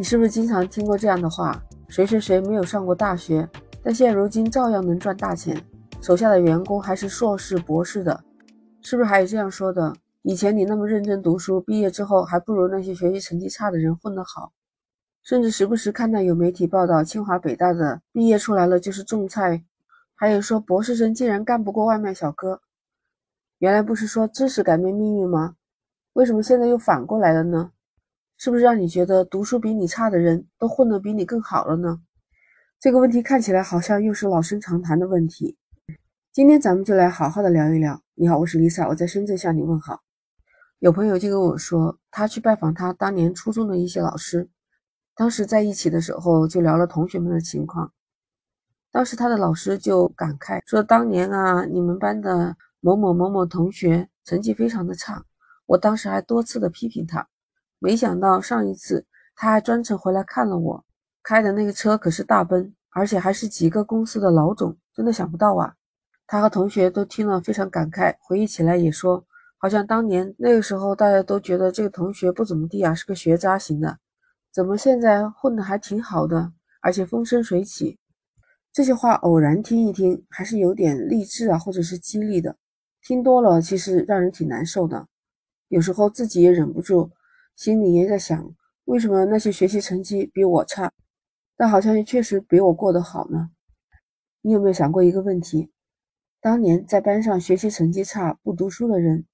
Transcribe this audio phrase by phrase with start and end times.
[0.00, 1.62] 你是不是经常听过这样的话？
[1.86, 3.46] 谁谁谁没有上过大学，
[3.82, 5.62] 但现如今照样能赚大钱，
[6.00, 8.24] 手下的员工还是硕士、博士的，
[8.80, 9.94] 是不是还有这样说的？
[10.22, 14.52] 以前你那么认真读书，毕业之后还不如那些学习成绩差的人混得好，
[15.22, 19.62] 甚至时不时看到有媒体报道，清华北大的毕业出来了就是种菜，
[20.14, 22.62] 还有说博士生竟然干不过外卖小哥。
[23.58, 25.56] 原来不是说知识改变命运吗？
[26.14, 27.72] 为什么现在又反过来了呢？
[28.42, 32.00] 是不是让你觉得读书比你差的人都混得比你更好了呢？
[32.80, 35.58] 这个问题看起来好像又是老生常谈的问题。
[36.32, 38.00] 今天咱们就来好好的聊一聊。
[38.14, 40.00] 你好，我是 Lisa，我在深圳向你问好。
[40.78, 44.48] 有朋友就跟我说，他去拜访他当年初中的一些老师，
[45.14, 47.92] 当时在一起的时候就聊了同学们的情况。
[48.90, 55.26] 当时他的老师就感慨说：“当年啊，你们班的某某某某同学成绩非常的差，
[55.66, 57.28] 我当时还多次的批评他。”
[57.82, 60.84] 没想到上一次他还专程回来看了我，
[61.22, 65.74] 开的那个车可是大奔，而且还是几个公司的老总，真的想不到啊！
[66.26, 69.24] 他和同学都听了非常感慨，回忆起来也说，
[69.56, 73.98] 好像当年那个时候大家都觉得这个同学不怎么地啊，是个学渣型的，
[74.52, 76.52] 怎么现在混得还挺好的，
[76.82, 77.98] 而且风生水起？
[78.74, 82.54] 这些话偶然听一听，还是有点励志啊，或者是激励的，
[83.02, 85.08] 听多了其实让人挺难受的，
[85.68, 87.10] 有时候自己也忍不住。
[87.60, 88.54] 心里也在想，
[88.86, 90.90] 为什么那些学习成绩比我差，
[91.58, 93.50] 但好像也确实比我过得好呢？
[94.40, 95.70] 你有没有想过一个问题？
[96.40, 99.26] 当年在班上学习成绩差、不读书的人，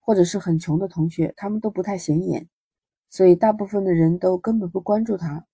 [0.00, 2.48] 或者是很穷的同学，他们都不太显眼，
[3.10, 5.44] 所以大部分的人都根本不关注他。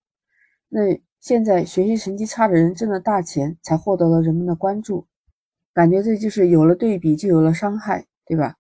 [0.69, 5.09] 那现在学习成绩差的人挣了大钱，才获得了人们的关注，
[5.75, 8.55] 感觉这就是有了对比就有了伤害，对吧？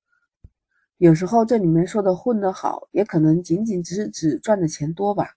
[1.00, 5.30] 有时候这里面说的混得好，也可能仅仅只是指赚的钱多吧。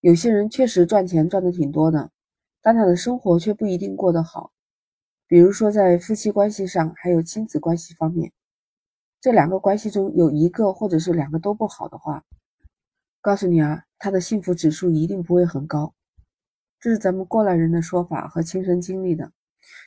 [0.00, 2.10] 有些人确实赚钱赚的挺多的，
[2.60, 4.50] 但他的生活却不一定过得好。
[5.28, 8.32] 比如说在夫妻关系上，还有亲子关系方面，
[9.20, 12.24] 这两个关系中有一个或者是两个都不好的话，
[13.20, 15.94] 告诉你啊，他的幸福指数一定不会很高。
[16.80, 19.30] 这是咱们过来人的说法和亲身经历的。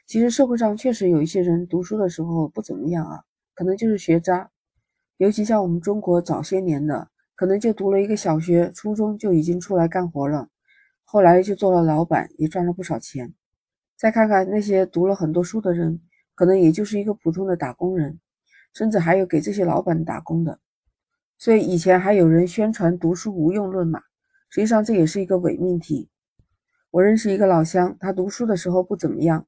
[0.08, 4.50] 其实社会上确实有一些人读书的时候不怎么样啊，可能就是学渣。
[5.24, 10.50] 尤其像我们中国早些年的，可能就读了一个小学、初中就已经出来干活了，
[11.06, 13.34] 后来就做了老板，也赚了不少钱。
[13.96, 16.02] 再看看那些读了很多书的人，
[16.36, 18.20] 可能也就是一个普通的打工人，
[18.74, 20.60] 甚至还有给这些老板打工的。
[21.38, 24.02] 所以以前还有人宣传读书无用论嘛，
[24.50, 26.10] 实际上这也是一个伪命题。
[26.92, 29.48] 我认识一个老乡，他读书的时候不怎么样，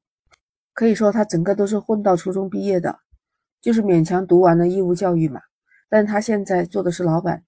[0.72, 3.00] 可以说他整个都是混到初中毕业的，
[3.60, 5.42] 就是勉强读完了义务教育嘛。
[5.88, 7.44] 但他现在做的是老板，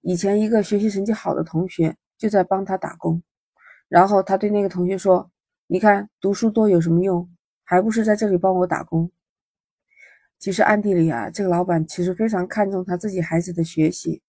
[0.00, 3.22] 以前一个学习成绩好的同学就在帮他打工，
[3.88, 5.30] 然后他对那个同学说
[5.68, 7.28] ：“你看读书多有什么用？
[7.64, 9.10] 还不是在这里帮我打工。”
[10.38, 14.22] 其实暗地里啊，这个老板其实非常看重他自己孩子的学习。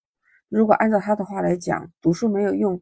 [0.47, 2.79] 如果按照他的话来讲，读书没有用，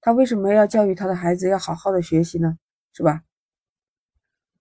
[0.00, 2.58] 他为什么要教育他的孩子要好好的学习呢？
[2.92, 3.22] 是吧？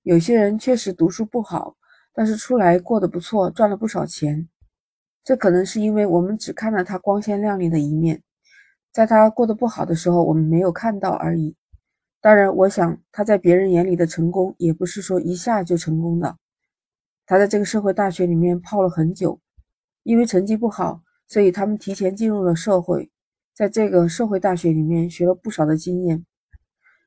[0.03, 1.75] 有些人确实读书不好，
[2.13, 4.47] 但是出来过得不错，赚了不少钱。
[5.27, 8.23] 这可能是因为我们只看到他光鲜亮丽的一面，
[8.93, 11.53] 在他过得不好的时候，我们没有看到而已。
[12.21, 16.37] 当然，我想他在别人眼里的成功，也不是说一下就成功的。
[17.25, 19.37] 他在这个社会大学里面泡了很久，
[20.03, 23.11] 因为成绩不好，所以他们提前进入了社会，
[23.53, 26.25] 在这个社会大学里面学了不少的经验。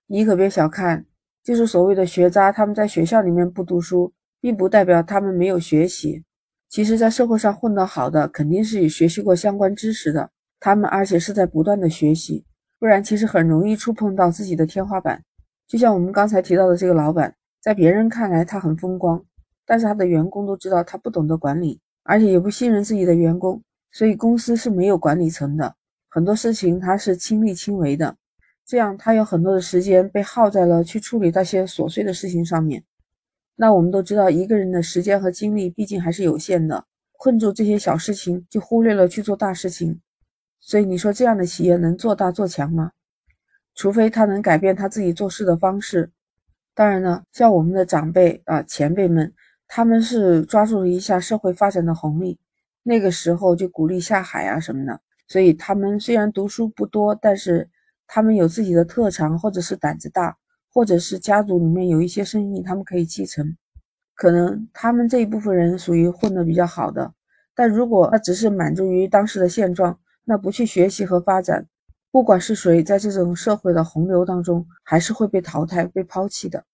[0.06, 1.06] 你可别小看，
[1.42, 6.22] 就是所谓的学渣，他们在学校里面不读书，并不代表他们没有学习。
[6.70, 10.31] 其实，在社会上混得好的，肯定是有学习过相关知识的。
[10.60, 12.44] 他们而且是在不断的学习，
[12.78, 15.20] 不然其实很容易触碰到自己的天花板。
[15.66, 19.20] 就像我们刚才提到的这个老板，在别人看来他很风光，
[19.66, 23.60] 但是他的员工都知道他不懂得管理，而且也不信任自己的员工，
[23.91, 25.75] 所以公司是没有管理层的，
[26.09, 28.15] 很多事情他是亲力亲为的。
[28.65, 32.84] 这样他有很多的时间被耗在了去处理那些琐碎的事情上面。
[33.62, 36.83] 那我们都知道，一个人的时间和精力毕竟还是有限的，
[37.18, 40.01] 困住这些小事情，就忽略了去做大事情。
[40.60, 42.92] 所以你说这样的企业能做大做强吗？
[43.74, 46.10] 除非他能改变他自己做事的方式。
[46.74, 49.30] 当然呢，像我们的长辈啊、前辈们，
[49.68, 52.39] 他们是抓住了一下社会发展的红利，
[52.83, 54.98] 那个时候就鼓励下海啊什么的。
[55.28, 57.68] 所以他们虽然读书不多，但是
[58.07, 60.39] 他们有自己的特长，或者是胆子大。
[60.72, 63.57] 或者是家族里面有一些生意，他们可以继承，
[64.15, 67.13] 可能他们这一部分人属于混得比较好的。
[67.55, 71.67] 但如果他只是满足于当时的现状，那不去学习和发展，
[72.13, 76.65] 不管是谁，在这种社会的洪流当中，还是会被淘汰、被抛弃的。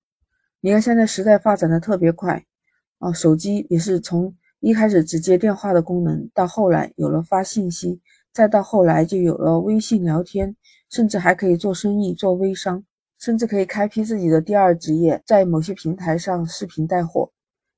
[0.61, 2.45] 你看，现在时代发展的特别快，
[2.99, 8.01] 啊，手机也是从一开始只接电话的功能，到后来有了发信息，
[8.33, 10.55] 再到后来就有了微信聊天，
[10.91, 12.85] 甚至还可以做生意、做微商，
[13.19, 17.31] 甚至可以开辟自己的第二职业，在某些平台上视频带货。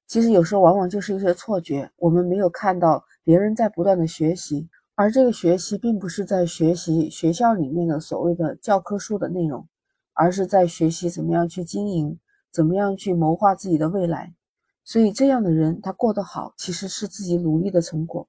[0.07, 4.69] 其实有时候往往就是一些错觉，我们没有看到别人在不断的学习。
[4.95, 9.69] 而这个学习并不是在学习学校里面的所谓的教科书的内容，
[10.13, 12.19] 而是在学习怎么样去经营，
[12.51, 14.35] 怎么样去谋划自己的未来。
[14.83, 18.27] 所以这样的人他过得好，其实是自己努力的成果。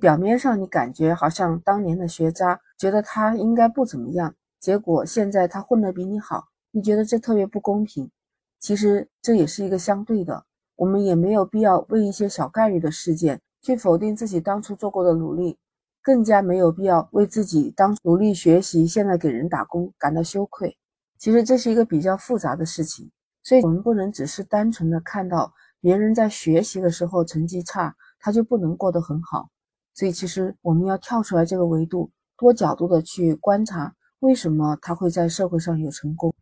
[0.00, 8.10] 表面上你感觉好像当年的学渣，觉得他应该不怎么样，结果现在他混得比你好，你觉得这特别不公平。
[8.58, 10.44] 其实这也是一个相对的，
[10.76, 15.58] 我们也没有必要为一些小概率的事件去否定自己当初做过的努力。
[16.02, 20.78] 更加没有必要为自己当努力学习，现在给人打工感到羞愧。
[21.18, 23.10] 其实这是一个比较复杂的事情，
[23.42, 29.48] 所以我们不能只是单纯的看到别人在学习的时候成绩差，他就不能过得很好。
[29.94, 36.34] 所以其实我们要跳出来这个维度，多角度的去观察，为什么他会在社会上有成功。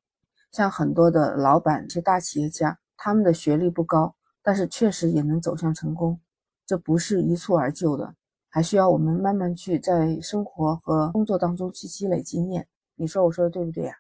[0.53, 6.21] 像很多的老板、一些大企业家，他们的学历不高，但是确实也能走向成功，
[6.65, 8.15] 这不是一蹴而就的。
[8.49, 13.95] 还需要我们慢慢去在生活和工作当中去积累经验，你说我说的对不对呀？